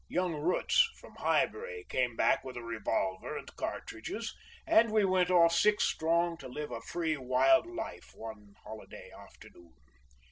Young 0.07 0.33
Roots 0.33 0.89
from 0.95 1.13
Highbury 1.13 1.85
came 1.87 2.15
back 2.15 2.43
with 2.43 2.57
a 2.57 2.63
revolver 2.63 3.37
and 3.37 3.55
cartridges, 3.55 4.33
and 4.65 4.91
we 4.91 5.05
went 5.05 5.29
off 5.29 5.53
six 5.53 5.83
strong 5.83 6.37
to 6.39 6.47
live 6.47 6.71
a 6.71 6.81
free 6.81 7.17
wild 7.17 7.67
life 7.67 8.09
one 8.15 8.55
holiday 8.63 9.11
afternoon. 9.11 9.73